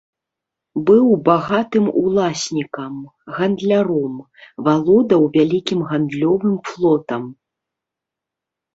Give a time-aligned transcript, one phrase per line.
[0.87, 2.97] Быў багатым уласнікам,
[3.37, 4.17] гандляром,
[4.71, 7.23] валодаў вялікім гандлёвым флотам.